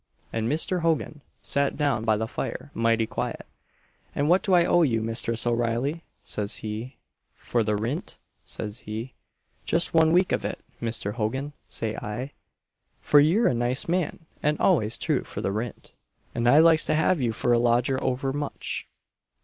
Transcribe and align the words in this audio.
And 0.33 0.49
Misther 0.49 0.79
Hogan 0.79 1.21
sat 1.43 1.77
down 1.77 2.05
by 2.05 2.17
the 2.17 2.27
fire 2.27 2.71
mighty 2.73 3.05
quiet 3.05 3.45
'And 4.15 4.27
what 4.27 4.41
do 4.41 4.55
I 4.55 4.65
owe 4.65 4.81
you, 4.81 4.99
Misthress 4.99 5.45
O'Reilly,' 5.45 6.03
says 6.23 6.57
he 6.65 6.95
'for 7.35 7.61
the 7.61 7.75
rint?' 7.75 8.17
says 8.43 8.79
he. 8.79 9.13
'Just 9.63 9.93
one 9.93 10.11
week 10.11 10.31
of 10.31 10.43
it, 10.43 10.63
Misther 10.79 11.11
Hogan,' 11.11 11.53
say 11.67 11.95
I, 11.97 12.31
'for 12.99 13.19
you're 13.19 13.45
a 13.47 13.53
nice 13.53 13.87
man, 13.87 14.25
and 14.41 14.59
always 14.59 14.97
true 14.97 15.23
for 15.23 15.41
the 15.41 15.51
rint, 15.51 15.95
and 16.33 16.49
I 16.49 16.57
likes 16.57 16.85
to 16.85 16.95
have 16.95 17.21
you 17.21 17.31
for 17.31 17.53
a 17.53 17.59
lodger 17.59 18.03
overmuch.' 18.03 18.87